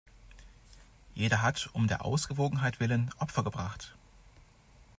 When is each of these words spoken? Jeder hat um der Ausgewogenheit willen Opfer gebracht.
Jeder 1.13 1.43
hat 1.43 1.69
um 1.73 1.87
der 1.87 2.03
Ausgewogenheit 2.03 2.79
willen 2.79 3.11
Opfer 3.19 3.43
gebracht. 3.43 3.95